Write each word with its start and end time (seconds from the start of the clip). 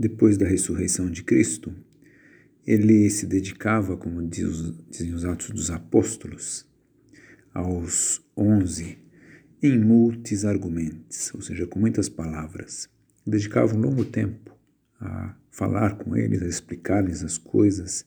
depois 0.00 0.38
da 0.38 0.46
ressurreição 0.46 1.10
de 1.10 1.22
Cristo, 1.22 1.74
ele 2.66 3.10
se 3.10 3.26
dedicava, 3.26 3.98
como 3.98 4.26
dizem 4.26 5.12
os 5.12 5.26
Atos 5.26 5.50
dos 5.50 5.70
Apóstolos, 5.70 6.66
aos 7.52 8.24
onze, 8.34 8.96
em 9.62 9.78
multis 9.78 10.46
argumentos, 10.46 11.30
ou 11.34 11.42
seja, 11.42 11.66
com 11.66 11.78
muitas 11.78 12.08
palavras. 12.08 12.88
Dedicava 13.26 13.76
um 13.76 13.80
longo 13.80 14.02
tempo 14.06 14.56
a 14.98 15.36
falar 15.50 15.98
com 15.98 16.16
eles, 16.16 16.42
a 16.42 16.48
explicar-lhes 16.48 17.22
as 17.22 17.36
coisas. 17.36 18.06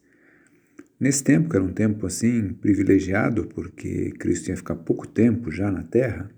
Nesse 1.00 1.24
tempo, 1.24 1.48
que 1.48 1.56
era 1.56 1.64
um 1.64 1.74
tempo 1.74 2.08
assim 2.08 2.54
privilegiado, 2.54 3.46
porque 3.50 4.10
Cristo 4.14 4.50
ia 4.50 4.58
ficar 4.58 4.78
pouco 4.78 5.08
tempo 5.08 5.52
já 5.52 5.72
na 5.72 5.84
terra, 5.84 6.32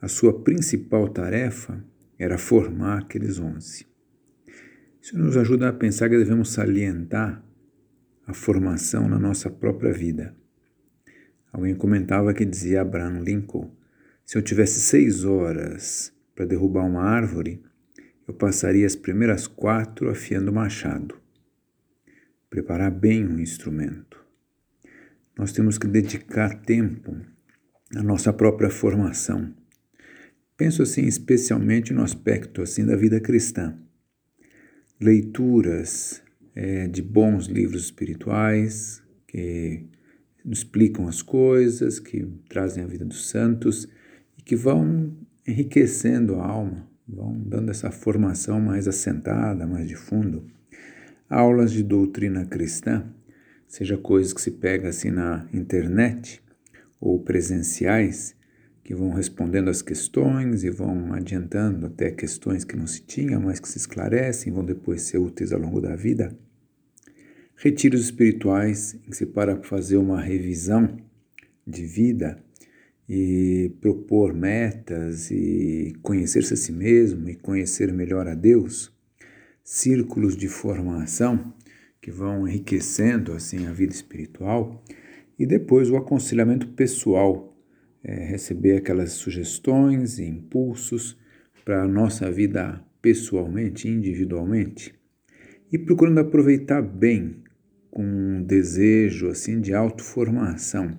a 0.00 0.06
sua 0.06 0.44
principal 0.44 1.08
tarefa 1.08 1.84
era 2.16 2.38
formar 2.38 2.98
aqueles 2.98 3.40
onze. 3.40 3.95
Isso 5.06 5.16
nos 5.16 5.36
ajuda 5.36 5.68
a 5.68 5.72
pensar 5.72 6.08
que 6.08 6.18
devemos 6.18 6.50
salientar 6.50 7.40
a 8.26 8.34
formação 8.34 9.08
na 9.08 9.20
nossa 9.20 9.48
própria 9.48 9.92
vida. 9.92 10.34
Alguém 11.52 11.76
comentava 11.76 12.34
que 12.34 12.44
dizia 12.44 12.80
Abraham 12.80 13.20
Lincoln: 13.20 13.70
se 14.24 14.36
eu 14.36 14.42
tivesse 14.42 14.80
seis 14.80 15.24
horas 15.24 16.12
para 16.34 16.44
derrubar 16.44 16.84
uma 16.84 17.04
árvore, 17.04 17.62
eu 18.26 18.34
passaria 18.34 18.84
as 18.84 18.96
primeiras 18.96 19.46
quatro 19.46 20.10
afiando 20.10 20.50
o 20.50 20.54
machado. 20.54 21.16
Preparar 22.50 22.90
bem 22.90 23.24
um 23.24 23.38
instrumento. 23.38 24.20
Nós 25.38 25.52
temos 25.52 25.78
que 25.78 25.86
dedicar 25.86 26.52
tempo 26.62 27.16
à 27.94 28.02
nossa 28.02 28.32
própria 28.32 28.70
formação. 28.70 29.54
Penso 30.56 30.82
assim 30.82 31.06
especialmente 31.06 31.92
no 31.92 32.02
aspecto 32.02 32.60
assim 32.60 32.84
da 32.84 32.96
vida 32.96 33.20
cristã. 33.20 33.78
Leituras 35.00 36.22
é, 36.54 36.88
de 36.88 37.02
bons 37.02 37.46
livros 37.46 37.84
espirituais 37.84 39.02
que 39.26 39.84
explicam 40.46 41.06
as 41.06 41.20
coisas, 41.20 41.98
que 41.98 42.26
trazem 42.48 42.82
a 42.82 42.86
vida 42.86 43.04
dos 43.04 43.28
santos 43.28 43.86
e 44.38 44.42
que 44.42 44.56
vão 44.56 45.14
enriquecendo 45.46 46.36
a 46.36 46.46
alma, 46.46 46.88
vão 47.06 47.38
dando 47.38 47.70
essa 47.70 47.90
formação 47.90 48.60
mais 48.60 48.88
assentada, 48.88 49.66
mais 49.66 49.86
de 49.86 49.96
fundo. 49.96 50.44
Aulas 51.28 51.72
de 51.72 51.82
doutrina 51.82 52.46
cristã, 52.46 53.12
seja 53.68 53.98
coisas 53.98 54.32
que 54.32 54.40
se 54.40 54.52
pega 54.52 54.88
assim 54.88 55.10
na 55.10 55.48
internet 55.52 56.42
ou 57.00 57.20
presenciais, 57.20 58.34
que 58.86 58.94
vão 58.94 59.10
respondendo 59.10 59.68
as 59.68 59.82
questões 59.82 60.62
e 60.62 60.70
vão 60.70 61.12
adiantando 61.12 61.86
até 61.86 62.08
questões 62.08 62.62
que 62.62 62.76
não 62.76 62.86
se 62.86 63.02
tinha, 63.02 63.36
mas 63.40 63.58
que 63.58 63.68
se 63.68 63.78
esclarecem, 63.78 64.52
vão 64.52 64.64
depois 64.64 65.02
ser 65.02 65.18
úteis 65.18 65.52
ao 65.52 65.58
longo 65.58 65.80
da 65.80 65.96
vida. 65.96 66.32
Retiros 67.56 68.02
espirituais 68.02 68.94
em 68.94 69.10
que 69.10 69.16
se 69.16 69.26
para 69.26 69.60
fazer 69.60 69.96
uma 69.96 70.20
revisão 70.20 70.98
de 71.66 71.84
vida 71.84 72.40
e 73.08 73.72
propor 73.80 74.32
metas 74.32 75.32
e 75.32 75.92
conhecer-se 76.00 76.54
a 76.54 76.56
si 76.56 76.70
mesmo 76.70 77.28
e 77.28 77.34
conhecer 77.34 77.92
melhor 77.92 78.28
a 78.28 78.36
Deus, 78.36 78.96
círculos 79.64 80.36
de 80.36 80.46
formação 80.46 81.52
que 82.00 82.12
vão 82.12 82.46
enriquecendo 82.46 83.32
assim 83.32 83.66
a 83.66 83.72
vida 83.72 83.92
espiritual. 83.92 84.80
E 85.36 85.44
depois 85.44 85.90
o 85.90 85.96
aconselhamento 85.96 86.68
pessoal, 86.68 87.55
é, 88.06 88.24
receber 88.24 88.76
aquelas 88.76 89.12
sugestões 89.12 90.20
e 90.20 90.24
impulsos 90.24 91.18
para 91.64 91.82
a 91.82 91.88
nossa 91.88 92.30
vida 92.30 92.80
pessoalmente, 93.02 93.88
individualmente 93.88 94.94
e 95.72 95.76
procurando 95.76 96.20
aproveitar 96.20 96.80
bem 96.80 97.42
com 97.90 98.04
um 98.04 98.42
desejo 98.44 99.28
assim 99.28 99.60
de 99.60 99.74
autoformação. 99.74 100.96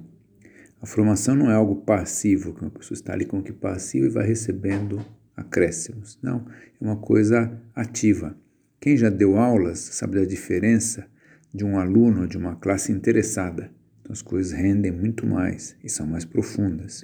A 0.81 0.85
formação 0.85 1.33
não 1.33 1.49
é 1.49 1.53
algo 1.53 1.77
passivo, 1.77 2.53
que 2.53 2.61
uma 2.61 2.71
pessoa 2.71 2.95
está 2.95 3.13
ali 3.13 3.25
como 3.25 3.41
que 3.41 3.53
passiva 3.53 4.05
e 4.05 4.09
vai 4.09 4.27
recebendo 4.27 5.03
acréscimos. 5.35 6.19
Não, 6.21 6.45
é 6.79 6.83
uma 6.83 6.97
coisa 6.97 7.57
ativa. 7.73 8.37
Quem 8.81 8.97
já 8.97 9.09
deu 9.09 9.37
aulas 9.37 9.79
sabe 9.79 10.19
da 10.19 10.25
diferença 10.25 11.07
de 11.53 11.63
um 11.63 11.79
aluno 11.79 12.27
de 12.27 12.37
uma 12.37 12.55
classe 12.57 12.91
interessada. 12.91 13.71
Então 14.07 14.13
as 14.13 14.21
coisas 14.21 14.53
rendem 14.53 14.89
muito 14.89 15.27
mais 15.27 15.75
e 15.83 15.89
são 15.89 16.07
mais 16.07 16.23
profundas. 16.23 17.03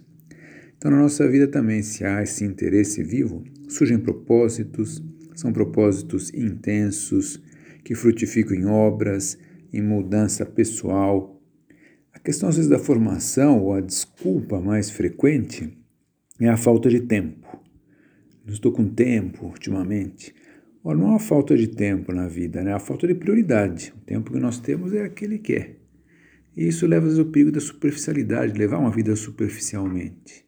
Então 0.78 0.90
na 0.90 1.02
nossa 1.02 1.28
vida 1.28 1.50
também, 1.50 1.81
se 1.84 2.06
há 2.06 2.24
esse 2.24 2.46
interesse 2.46 3.03
vivo, 3.03 3.44
surgem 3.68 4.00
propósitos, 4.00 5.03
são 5.36 5.52
propósitos 5.52 6.34
intensos, 6.34 7.44
que 7.84 7.94
frutificam 7.94 8.56
em 8.56 8.66
obras, 8.66 9.38
em 9.74 9.81
mudança 9.81 10.46
pessoal. 10.46 11.44
A 12.13 12.19
questão, 12.19 12.47
às 12.47 12.56
vezes, 12.56 12.72
da 12.72 12.80
formação, 12.80 13.59
ou 13.59 13.74
a 13.74 13.81
desculpa 13.81 14.62
mais 14.62 14.90
frequente, 14.90 15.78
é 16.40 16.47
a 16.47 16.56
falta 16.56 16.90
de 16.90 17.02
tempo. 17.02 17.46
Não 18.46 18.53
estou 18.53 18.72
com 18.72 18.88
tempo 18.88 19.47
ultimamente. 19.47 20.34
Ora, 20.81 20.97
não 20.97 21.13
há 21.13 21.19
falta 21.19 21.58
de 21.58 21.68
tempo 21.68 22.13
na 22.13 22.30
vida, 22.30 22.63
né? 22.63 22.72
há 22.74 22.80
falta 22.80 23.06
de 23.06 23.16
prioridade. 23.16 23.94
O 23.97 24.06
tempo 24.06 24.31
que 24.31 24.40
nós 24.40 24.58
temos 24.58 24.94
é 24.94 25.03
aquele 25.03 25.38
que 25.38 25.53
é. 25.53 25.82
E 26.56 26.68
isso 26.68 26.86
leva 26.86 27.08
ao 27.08 27.25
perigo 27.25 27.52
da 27.52 27.59
superficialidade, 27.59 28.58
levar 28.58 28.78
uma 28.78 28.91
vida 28.91 29.16
superficialmente. 29.16 30.46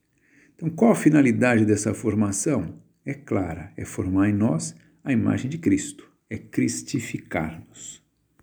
Então, 0.56 0.70
qual 0.70 0.92
a 0.92 0.96
finalidade 0.96 1.66
dessa 1.66 1.94
formação? 1.94 2.80
É 3.06 3.14
clara, 3.14 3.72
é 3.76 3.86
formar 3.86 4.30
em 4.30 4.34
nós 4.34 4.76
a 5.04 5.12
imagem 5.12 5.50
de 5.50 5.58
Cristo, 5.58 6.10
é 6.30 6.38
cristificar-nos. 6.38 8.05